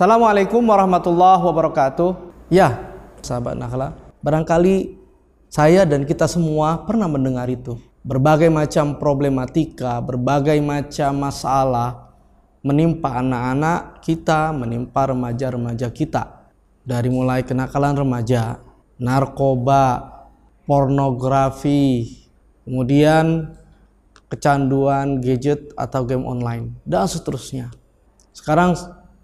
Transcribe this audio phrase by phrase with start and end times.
[0.00, 2.32] Assalamualaikum warahmatullahi wabarakatuh.
[2.48, 2.88] Ya,
[3.20, 4.96] sahabat Nakhla, barangkali
[5.52, 7.76] saya dan kita semua pernah mendengar itu.
[8.00, 12.16] Berbagai macam problematika, berbagai macam masalah
[12.64, 16.48] menimpa anak-anak kita, menimpa remaja-remaja kita.
[16.80, 18.56] Dari mulai kenakalan remaja,
[18.96, 20.16] narkoba,
[20.64, 22.08] pornografi,
[22.64, 23.52] kemudian
[24.32, 27.68] kecanduan gadget atau game online, dan seterusnya.
[28.32, 28.72] Sekarang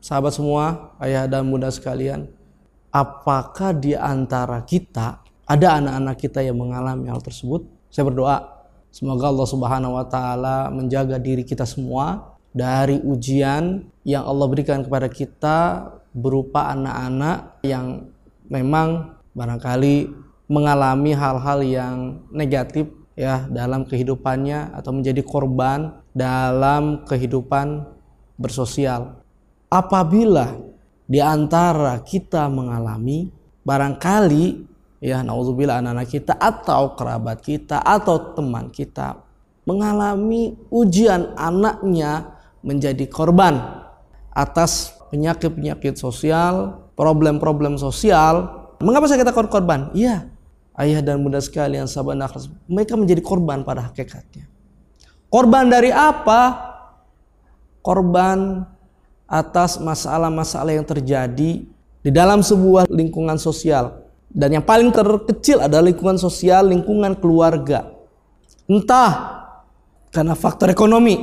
[0.06, 2.30] sahabat semua, ayah dan bunda sekalian,
[2.94, 7.66] apakah di antara kita ada anak-anak kita yang mengalami hal tersebut?
[7.90, 8.56] Saya berdoa
[8.96, 15.12] Semoga Allah Subhanahu wa taala menjaga diri kita semua dari ujian yang Allah berikan kepada
[15.12, 15.84] kita
[16.16, 18.08] berupa anak-anak yang
[18.48, 20.08] memang barangkali
[20.48, 27.84] mengalami hal-hal yang negatif ya dalam kehidupannya atau menjadi korban dalam kehidupan
[28.40, 29.25] bersosial.
[29.66, 30.54] Apabila
[31.06, 33.30] di antara kita mengalami
[33.66, 34.44] barangkali
[35.02, 39.22] ya naudzubillah anak-anak kita atau kerabat kita atau teman kita
[39.66, 43.86] mengalami ujian anaknya menjadi korban
[44.30, 48.66] atas penyakit-penyakit sosial, problem-problem sosial.
[48.78, 49.90] Mengapa saya kata korban?
[49.96, 50.28] Iya,
[50.78, 54.46] ayah dan bunda sekalian, sahabat nakhlas, mereka menjadi korban pada hakikatnya.
[55.32, 56.74] Korban dari apa?
[57.80, 58.66] Korban
[59.26, 61.66] atas masalah-masalah yang terjadi
[62.06, 67.88] di dalam sebuah lingkungan sosial dan yang paling terkecil adalah lingkungan sosial, lingkungan keluarga.
[68.68, 69.42] Entah
[70.12, 71.16] karena faktor ekonomi,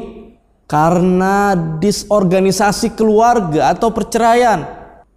[0.66, 4.66] karena disorganisasi keluarga atau perceraian,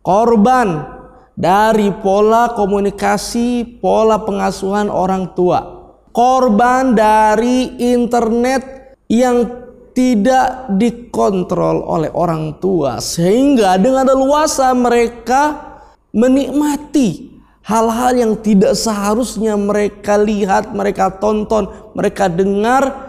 [0.05, 0.85] korban
[1.33, 5.65] dari pola komunikasi, pola pengasuhan orang tua,
[6.13, 9.66] korban dari internet yang
[9.97, 15.73] tidak dikontrol oleh orang tua sehingga dengan leluasa mereka
[16.13, 17.33] menikmati
[17.65, 23.09] hal-hal yang tidak seharusnya mereka lihat, mereka tonton, mereka dengar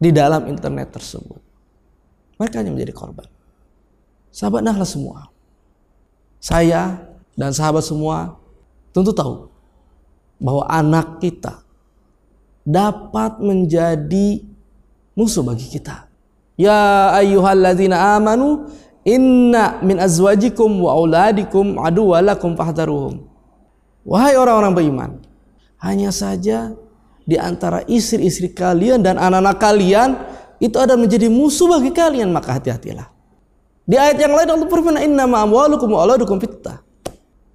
[0.00, 1.38] di dalam internet tersebut.
[2.40, 3.28] Mereka hanya menjadi korban.
[4.32, 5.28] Sahabat Nahla semua.
[6.40, 7.00] Saya
[7.36, 8.36] dan sahabat semua
[8.92, 9.52] tentu tahu
[10.36, 11.64] bahwa anak kita
[12.64, 14.44] dapat menjadi
[15.16, 16.05] musuh bagi kita.
[16.56, 18.72] Ya ayyuhalladzina amanu
[19.04, 23.28] inna min azwajikum wa auladikum aduwalakum fahdharuhum.
[24.08, 25.10] Wahai orang-orang beriman,
[25.84, 26.72] hanya saja
[27.26, 30.10] di antara istri-istri kalian dan anak-anak kalian
[30.62, 33.12] itu ada menjadi musuh bagi kalian, maka hati-hatilah.
[33.86, 36.82] Di ayat yang lain Allah berfirman, "Inna amwalukum wa auladukum fitnah."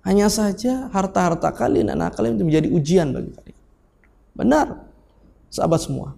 [0.01, 3.59] Hanya saja harta-harta kalian dan anak kalian itu menjadi ujian bagi kalian.
[4.33, 4.67] Benar,
[5.51, 6.15] sahabat semua.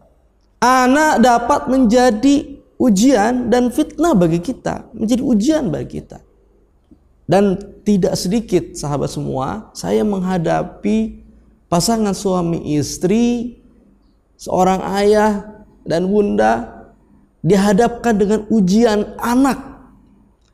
[0.64, 6.20] Anak dapat menjadi ujian dan fitnah bagi kita, menjadi ujian bagi kita.
[7.24, 7.56] Dan
[7.88, 11.24] tidak sedikit sahabat semua, saya menghadapi
[11.72, 13.58] pasangan suami istri,
[14.36, 16.84] seorang ayah dan bunda
[17.44, 19.60] dihadapkan dengan ujian anak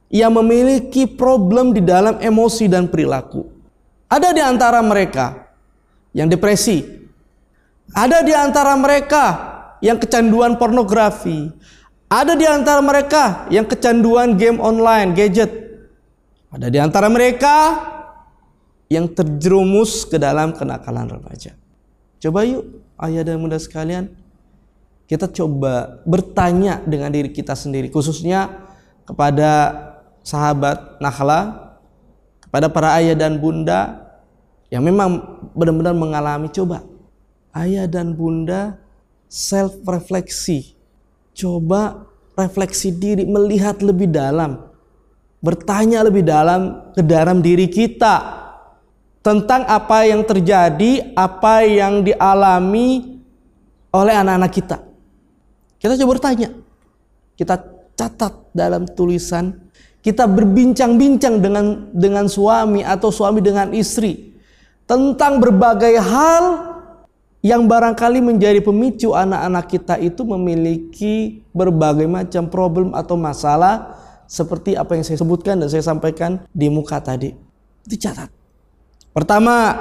[0.10, 3.46] yang memiliki problem di dalam emosi dan perilaku.
[4.10, 5.54] Ada di antara mereka
[6.18, 6.82] yang depresi.
[7.94, 9.26] Ada di antara mereka
[9.86, 11.54] yang kecanduan pornografi.
[12.10, 15.54] Ada di antara mereka yang kecanduan game online, gadget.
[16.50, 17.78] Ada di antara mereka
[18.90, 21.54] yang terjerumus ke dalam kenakalan remaja.
[22.18, 22.66] Coba yuk
[23.06, 24.10] ayah dan bunda sekalian,
[25.06, 28.58] kita coba bertanya dengan diri kita sendiri, khususnya
[29.06, 29.78] kepada
[30.26, 31.74] sahabat Nahla,
[32.42, 34.10] kepada para ayah dan bunda
[34.74, 35.22] yang memang
[35.54, 36.50] benar-benar mengalami.
[36.50, 36.82] Coba
[37.54, 38.82] ayah dan bunda
[39.30, 40.74] self refleksi,
[41.40, 42.04] coba
[42.36, 44.70] refleksi diri, melihat lebih dalam
[45.40, 48.38] bertanya lebih dalam ke dalam diri kita
[49.24, 53.20] tentang apa yang terjadi, apa yang dialami
[53.92, 54.78] oleh anak-anak kita.
[55.80, 56.50] Kita coba bertanya.
[57.36, 57.56] Kita
[57.96, 59.56] catat dalam tulisan,
[60.04, 64.36] kita berbincang-bincang dengan dengan suami atau suami dengan istri
[64.84, 66.69] tentang berbagai hal
[67.40, 73.96] yang barangkali menjadi pemicu anak-anak kita itu memiliki berbagai macam problem atau masalah
[74.28, 77.32] seperti apa yang saya sebutkan dan saya sampaikan di muka tadi.
[77.88, 78.28] Dicatat.
[79.16, 79.74] Pertama,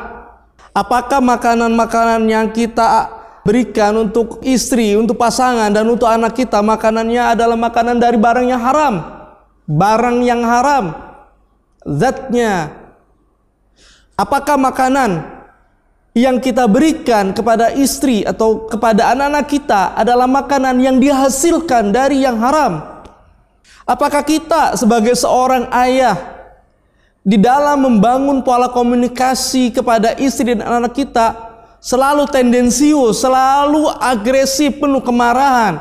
[0.70, 7.58] apakah makanan-makanan yang kita berikan untuk istri, untuk pasangan dan untuk anak kita makanannya adalah
[7.58, 8.94] makanan dari barang yang haram.
[9.68, 10.94] Barang yang haram.
[11.84, 12.72] Zatnya.
[14.14, 15.37] Apakah makanan
[16.18, 22.42] yang kita berikan kepada istri atau kepada anak-anak kita adalah makanan yang dihasilkan dari yang
[22.42, 23.02] haram?
[23.88, 26.18] Apakah kita sebagai seorang ayah
[27.24, 31.48] di dalam membangun pola komunikasi kepada istri dan anak kita
[31.80, 35.80] selalu tendensius, selalu agresif, penuh kemarahan.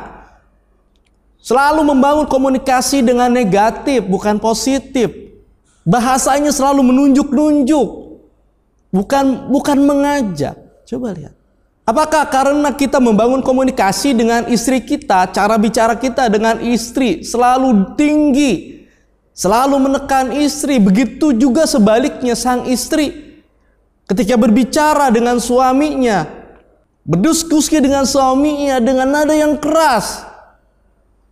[1.44, 5.08] Selalu membangun komunikasi dengan negatif, bukan positif.
[5.88, 8.07] Bahasanya selalu menunjuk-nunjuk.
[8.92, 10.56] Bukan bukan mengajak.
[10.88, 11.36] Coba lihat.
[11.88, 18.84] Apakah karena kita membangun komunikasi dengan istri kita, cara bicara kita dengan istri selalu tinggi,
[19.32, 23.40] selalu menekan istri, begitu juga sebaliknya sang istri
[24.04, 26.28] ketika berbicara dengan suaminya,
[27.08, 30.28] berdiskusi dengan suaminya dengan nada yang keras,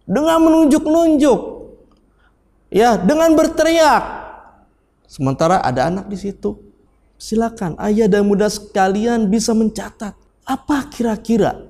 [0.08, 1.40] dengan menunjuk-nunjuk,
[2.72, 4.24] ya, dengan berteriak.
[5.04, 6.65] Sementara ada anak di situ.
[7.16, 10.12] Silakan ayah dan muda sekalian bisa mencatat
[10.44, 11.64] apa kira-kira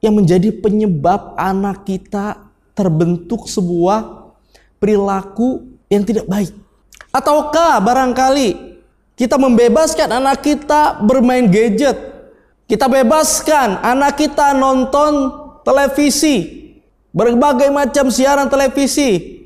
[0.00, 4.32] yang menjadi penyebab anak kita terbentuk sebuah
[4.80, 6.52] perilaku yang tidak baik?
[7.12, 8.80] Ataukah barangkali
[9.16, 11.96] kita membebaskan anak kita bermain gadget?
[12.66, 15.30] Kita bebaskan anak kita nonton
[15.62, 16.66] televisi,
[17.14, 19.38] berbagai macam siaran televisi.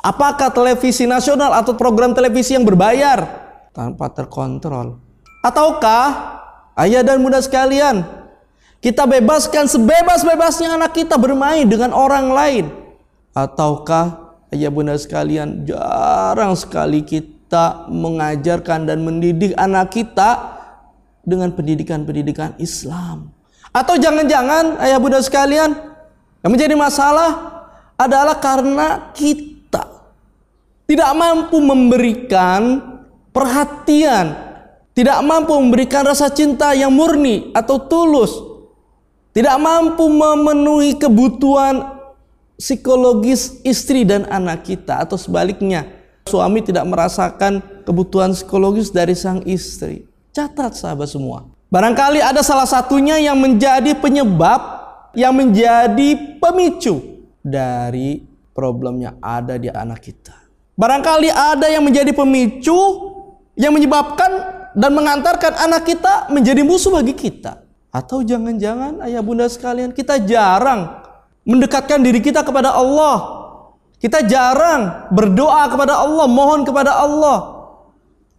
[0.00, 5.00] Apakah televisi nasional atau program televisi yang berbayar tanpa terkontrol?
[5.44, 6.38] Ataukah
[6.78, 8.06] Ayah dan bunda sekalian,
[8.78, 12.64] kita bebaskan sebebas-bebasnya anak kita bermain dengan orang lain.
[13.34, 20.54] Ataukah ayah bunda sekalian, jarang sekali kita mengajarkan dan mendidik anak kita
[21.26, 23.34] dengan pendidikan-pendidikan Islam.
[23.74, 25.74] Atau jangan-jangan ayah bunda sekalian,
[26.46, 27.58] yang menjadi masalah
[27.98, 29.82] adalah karena kita
[30.86, 32.97] tidak mampu memberikan
[33.32, 34.48] perhatian
[34.98, 38.34] tidak mampu memberikan rasa cinta yang murni atau tulus,
[39.30, 42.02] tidak mampu memenuhi kebutuhan
[42.58, 45.86] psikologis istri dan anak kita atau sebaliknya
[46.26, 50.02] suami tidak merasakan kebutuhan psikologis dari sang istri.
[50.34, 51.46] Catat sahabat semua.
[51.70, 54.60] Barangkali ada salah satunya yang menjadi penyebab
[55.14, 60.34] yang menjadi pemicu dari problem yang ada di anak kita.
[60.74, 63.07] Barangkali ada yang menjadi pemicu
[63.58, 64.30] yang menyebabkan
[64.78, 67.66] dan mengantarkan anak kita menjadi musuh bagi kita.
[67.90, 71.02] Atau jangan-jangan ayah bunda sekalian kita jarang
[71.42, 73.36] mendekatkan diri kita kepada Allah.
[73.98, 77.58] Kita jarang berdoa kepada Allah, mohon kepada Allah.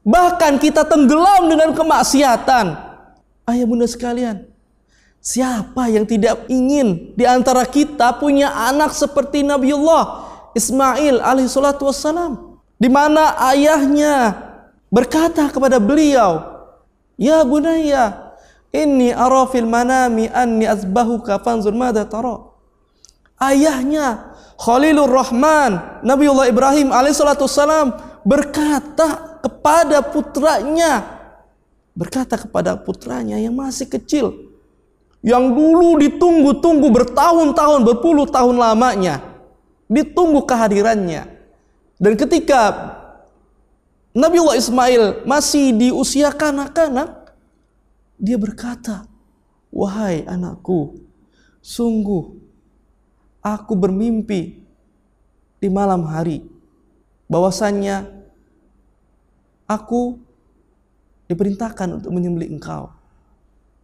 [0.07, 2.66] Bahkan kita tenggelam dengan kemaksiatan.
[3.44, 4.48] Ayah bunda sekalian,
[5.19, 12.62] siapa yang tidak ingin di antara kita punya anak seperti Nabiullah Ismail alaihissalatu wassalam.
[12.80, 14.48] Di mana ayahnya
[14.89, 16.65] berkata kepada beliau,
[17.15, 18.33] "Ya bunayya,
[18.74, 22.50] inni ara fil manami anni azbahuka fanzur madza tara."
[23.39, 27.95] Ayahnya Khalilur Rahman, Nabiullah Ibrahim alaihissalatu wassalam
[28.27, 31.07] berkata kepada putranya,
[31.95, 34.51] berkata kepada putranya yang masih kecil,
[35.24, 39.24] yang dulu ditunggu-tunggu bertahun-tahun, berpuluh tahun lamanya,
[39.88, 41.24] ditunggu kehadirannya.
[41.95, 42.98] Dan ketika
[44.19, 47.31] Nabiullah Ismail masih di usia kanak-kanak,
[48.19, 49.07] dia berkata,
[49.71, 51.00] "Wahai anakku,
[51.63, 52.36] sungguh
[53.39, 54.60] aku bermimpi
[55.64, 56.44] di malam hari
[57.31, 58.11] bahwasannya
[59.64, 60.19] aku
[61.31, 62.92] diperintahkan untuk menyembelih engkau.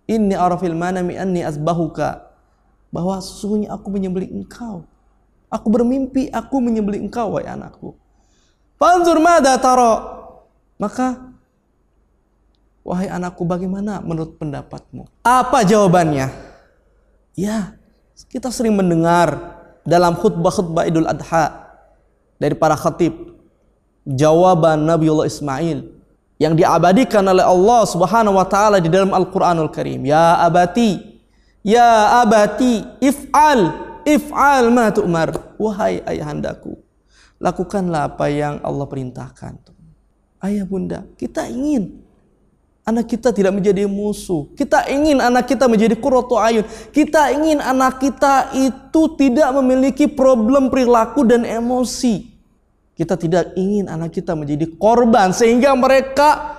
[0.04, 2.28] Inni arafil manami anni azbahuka."
[2.92, 4.88] Bahwa sesungguhnya aku menyembelih engkau.
[5.52, 7.92] Aku bermimpi aku menyembelih engkau, wahai anakku.
[8.80, 10.15] Fanzur mada taro
[10.76, 11.36] maka
[12.86, 15.08] wahai anakku bagaimana menurut pendapatmu?
[15.26, 16.30] Apa jawabannya?
[17.36, 17.76] Ya,
[18.30, 21.76] kita sering mendengar dalam khutbah-khutbah Idul Adha
[22.40, 23.36] dari para khatib
[24.06, 25.96] jawaban Nabiullah Ismail
[26.36, 30.04] yang diabadikan oleh Allah Subhanahu wa taala di dalam Al-Qur'anul Karim.
[30.04, 31.00] Ya abati,
[31.64, 33.72] ya abati, if'al,
[34.04, 35.56] if'al ma tu'mar.
[35.56, 36.76] Wahai ayahandaku,
[37.40, 39.75] lakukanlah apa yang Allah perintahkan
[40.46, 42.06] ayah bunda, kita ingin
[42.86, 44.46] anak kita tidak menjadi musuh.
[44.54, 46.64] Kita ingin anak kita menjadi kurotu ayun.
[46.94, 52.30] Kita ingin anak kita itu tidak memiliki problem perilaku dan emosi.
[52.96, 56.56] Kita tidak ingin anak kita menjadi korban sehingga mereka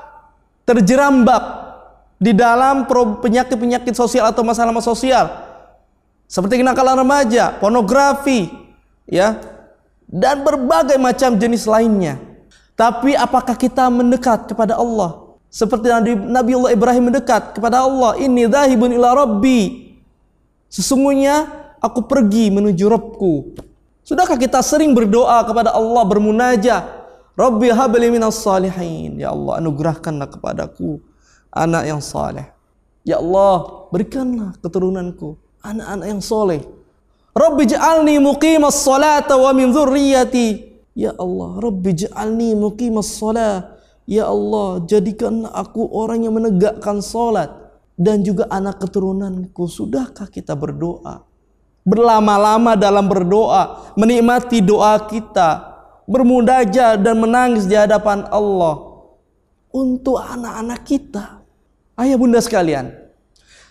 [0.68, 1.64] terjerambab
[2.20, 2.84] di dalam
[3.22, 5.26] penyakit-penyakit sosial atau masalah-masalah sosial.
[6.26, 8.50] Seperti kenakalan remaja, pornografi,
[9.06, 9.38] ya,
[10.10, 12.18] dan berbagai macam jenis lainnya.
[12.76, 15.26] Tapi apakah kita mendekat kepada Allah?
[15.48, 15.88] Seperti
[16.28, 18.20] Nabi Allah Ibrahim mendekat kepada Allah.
[18.20, 19.88] Ini dahibun ila rabbi.
[20.68, 21.48] Sesungguhnya
[21.80, 23.56] aku pergi menuju Rabbku.
[24.04, 26.80] Sudahkah kita sering berdoa kepada Allah bermunajah?
[27.32, 29.16] Rabbi habli minas salihin.
[29.16, 31.00] Ya Allah, anugerahkanlah kepadaku
[31.48, 32.52] anak yang saleh.
[33.06, 36.60] Ya Allah, berikanlah keturunanku anak-anak yang soleh.
[37.32, 40.65] Rabbi ja'alni muqimas salata wa min dzurriyyati.
[40.96, 43.68] Ya Allah, Rabbi ja'alni muqimas salat.
[44.08, 47.52] Ya Allah, jadikanlah aku orang yang menegakkan salat
[48.00, 49.68] dan juga anak keturunanku.
[49.68, 51.20] Sudahkah kita berdoa?
[51.84, 55.76] Berlama-lama dalam berdoa, menikmati doa kita,
[56.08, 59.04] bermudaja dan menangis di hadapan Allah
[59.68, 61.44] untuk anak-anak kita.
[61.92, 62.88] Ayah bunda sekalian,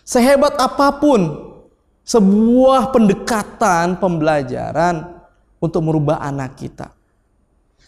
[0.05, 1.25] sehebat apa pun
[2.05, 5.25] sebuah pendekatan pembelajaran
[5.58, 6.94] untuk merubah anak kita.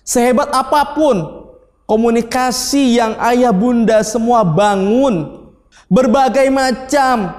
[0.08, 1.44] Sehebat apa pun
[1.84, 5.52] komunikasi yang ayah bunda semua bangun,
[5.92, 7.36] berbagai macam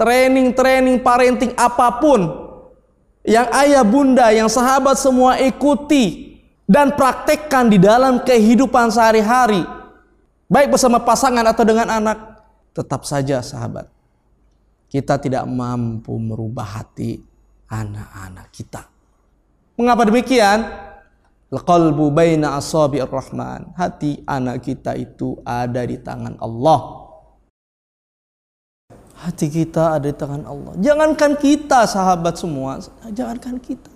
[0.00, 2.48] training-training parenting apa pun
[3.28, 9.60] yang ayah bunda, yang sahabat semua ikuti dan praktekkan di dalam kehidupan sehari-hari,
[10.48, 12.40] baik bersama pasangan atau dengan anak,
[12.72, 13.92] tetap saja sahabat
[14.86, 17.18] kita tidak mampu merubah hati
[17.68, 18.86] anak-anak kita.
[19.76, 20.85] Mengapa demikian?
[21.56, 23.72] Qalbu baina asabi'ir rahman.
[23.72, 27.08] Hati anak kita itu ada di tangan Allah.
[29.16, 30.72] Hati kita ada di tangan Allah.
[30.76, 32.76] Jangankan kita sahabat semua,
[33.08, 33.88] jangankan kita.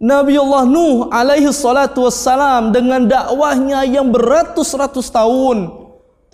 [0.00, 5.70] Nabi Allah Nuh alaihi salatu wassalam dengan dakwahnya yang beratus-ratus tahun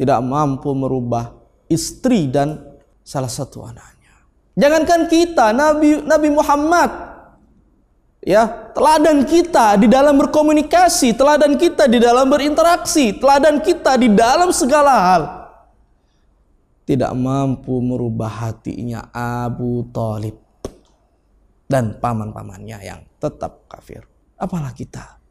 [0.01, 1.37] tidak mampu merubah
[1.69, 2.57] istri dan
[3.05, 4.15] salah satu anaknya.
[4.57, 7.10] Jangankan kita, Nabi Nabi Muhammad
[8.25, 14.53] ya, teladan kita di dalam berkomunikasi, teladan kita di dalam berinteraksi, teladan kita di dalam
[14.55, 15.23] segala hal
[16.91, 20.35] tidak mampu merubah hatinya Abu Talib
[21.71, 24.03] dan paman-pamannya yang tetap kafir.
[24.35, 25.23] Apalah kita.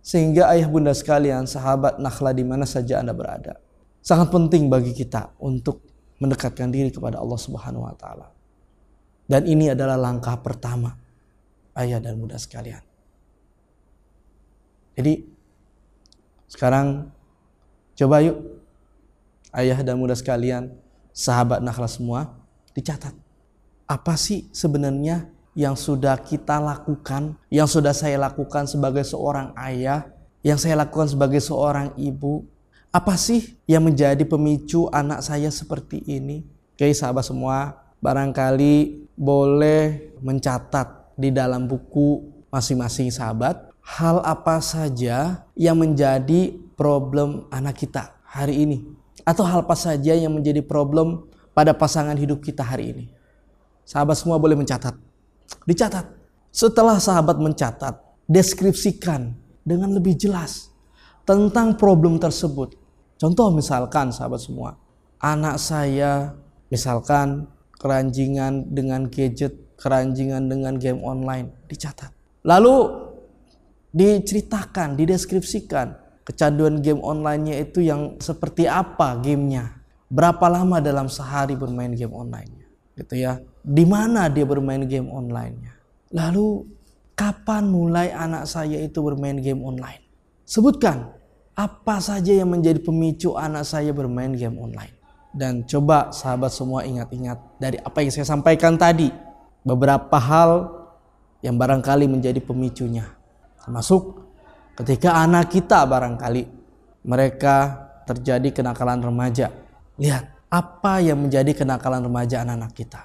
[0.00, 3.60] Sehingga ayah bunda sekalian, sahabat Nakhla di mana saja Anda berada.
[4.00, 5.84] Sangat penting bagi kita untuk
[6.16, 8.32] mendekatkan diri kepada Allah Subhanahu wa taala.
[9.28, 11.03] Dan ini adalah langkah pertama
[11.74, 12.82] ayah dan bunda sekalian.
[14.94, 15.26] Jadi
[16.46, 17.10] sekarang
[17.98, 18.38] coba yuk
[19.54, 20.70] ayah dan bunda sekalian,
[21.10, 22.34] sahabat Nakhla semua
[22.74, 23.14] dicatat.
[23.84, 30.10] Apa sih sebenarnya yang sudah kita lakukan, yang sudah saya lakukan sebagai seorang ayah,
[30.42, 32.42] yang saya lakukan sebagai seorang ibu,
[32.94, 36.46] apa sih yang menjadi pemicu anak saya seperti ini?
[36.74, 45.76] Oke sahabat semua, barangkali boleh mencatat di dalam buku masing-masing sahabat hal apa saja yang
[45.78, 48.78] menjadi problem anak kita hari ini
[49.22, 53.04] atau hal apa saja yang menjadi problem pada pasangan hidup kita hari ini.
[53.86, 54.96] Sahabat semua boleh mencatat.
[55.68, 56.08] Dicatat.
[56.54, 57.98] Setelah sahabat mencatat,
[58.30, 59.34] deskripsikan
[59.66, 60.70] dengan lebih jelas
[61.26, 62.78] tentang problem tersebut
[63.24, 64.76] Contoh misalkan sahabat semua,
[65.16, 66.36] anak saya
[66.68, 67.48] misalkan
[67.80, 72.08] keranjingan dengan gadget, keranjingan dengan game online, dicatat.
[72.40, 73.04] Lalu
[73.92, 75.92] diceritakan, dideskripsikan
[76.24, 79.76] kecanduan game online-nya itu yang seperti apa gamenya,
[80.08, 82.64] berapa lama dalam sehari bermain game online-nya,
[82.96, 83.44] gitu ya.
[83.60, 85.76] Di mana dia bermain game online-nya.
[86.16, 86.64] Lalu
[87.12, 90.00] kapan mulai anak saya itu bermain game online?
[90.48, 91.12] Sebutkan
[91.52, 94.96] apa saja yang menjadi pemicu anak saya bermain game online.
[95.34, 99.10] Dan coba sahabat semua ingat-ingat dari apa yang saya sampaikan tadi.
[99.64, 100.70] Beberapa hal
[101.40, 103.08] yang barangkali menjadi pemicunya.
[103.64, 104.20] Termasuk
[104.76, 106.44] ketika anak kita barangkali
[107.08, 109.48] mereka terjadi kenakalan remaja.
[109.96, 113.02] Lihat apa yang menjadi kenakalan remaja anak-anak kita.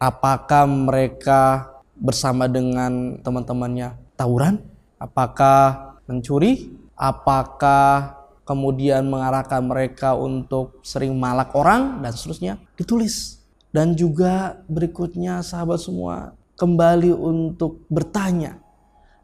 [0.00, 4.64] Apakah mereka bersama dengan teman-temannya tawuran?
[4.96, 6.78] Apakah mencuri?
[6.98, 13.37] apakah kemudian mengarahkan mereka untuk sering malak orang dan seterusnya ditulis
[13.74, 18.60] dan juga berikutnya sahabat semua kembali untuk bertanya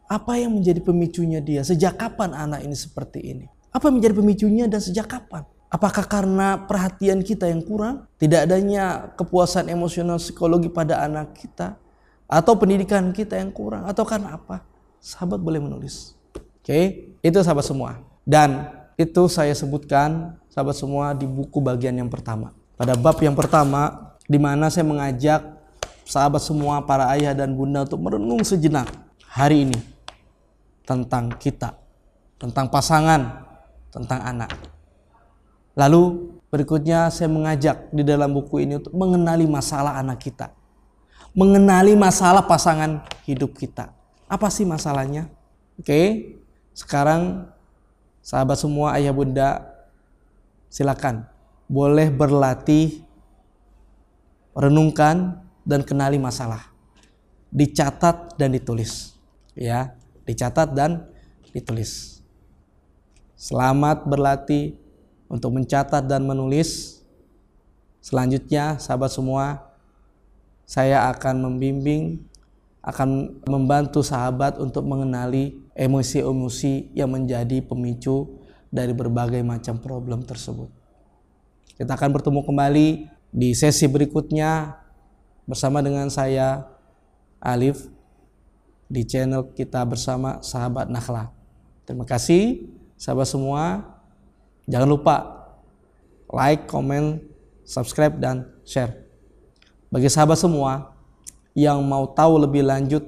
[0.09, 4.65] apa yang menjadi pemicunya dia sejak kapan anak ini seperti ini apa yang menjadi pemicunya
[4.69, 5.43] dan sejak kapan
[5.75, 11.75] Apakah karena perhatian kita yang kurang, tidak adanya kepuasan emosional psikologi pada anak kita,
[12.31, 14.63] atau pendidikan kita yang kurang, atau karena apa?
[15.03, 16.15] Sahabat boleh menulis.
[16.63, 17.99] Oke, itu sahabat semua.
[18.23, 22.55] Dan itu saya sebutkan sahabat semua di buku bagian yang pertama.
[22.79, 25.41] Pada bab yang pertama di mana saya mengajak
[26.05, 28.89] sahabat semua para ayah dan bunda untuk merenung sejenak
[29.29, 29.79] hari ini
[30.85, 31.77] tentang kita,
[32.37, 33.45] tentang pasangan,
[33.89, 34.53] tentang anak.
[35.75, 40.53] Lalu berikutnya saya mengajak di dalam buku ini untuk mengenali masalah anak kita.
[41.35, 43.91] Mengenali masalah pasangan hidup kita.
[44.31, 45.27] Apa sih masalahnya?
[45.75, 46.39] Oke,
[46.71, 47.51] sekarang
[48.23, 49.67] sahabat semua ayah bunda
[50.71, 51.27] silakan
[51.67, 53.03] boleh berlatih
[54.55, 56.71] renungkan dan kenali masalah.
[57.51, 59.15] Dicatat dan ditulis.
[59.55, 59.95] Ya,
[60.27, 61.07] dicatat dan
[61.55, 62.23] ditulis.
[63.35, 64.75] Selamat berlatih
[65.31, 67.03] untuk mencatat dan menulis.
[68.03, 69.75] Selanjutnya, sahabat semua,
[70.65, 72.23] saya akan membimbing,
[72.83, 80.69] akan membantu sahabat untuk mengenali emosi-emosi yang menjadi pemicu dari berbagai macam problem tersebut.
[81.75, 82.89] Kita akan bertemu kembali
[83.35, 84.79] di sesi berikutnya
[85.43, 86.71] bersama dengan saya
[87.43, 87.91] Alif
[88.87, 91.35] di channel kita bersama Sahabat Nakhla.
[91.83, 93.83] Terima kasih sahabat semua.
[94.71, 95.17] Jangan lupa
[96.31, 97.19] like, comment,
[97.67, 99.03] subscribe dan share.
[99.91, 100.95] Bagi sahabat semua
[101.59, 103.03] yang mau tahu lebih lanjut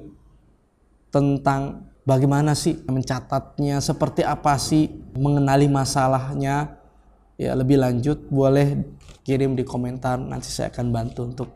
[1.09, 6.76] tentang bagaimana sih mencatatnya, seperti apa sih mengenali masalahnya,
[7.40, 8.85] ya lebih lanjut boleh
[9.26, 11.50] kirim di komentar nanti saya akan bantu untuk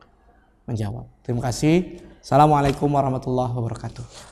[0.66, 1.06] menjawab.
[1.22, 2.02] Terima kasih.
[2.18, 4.29] Assalamualaikum warahmatullahi wabarakatuh.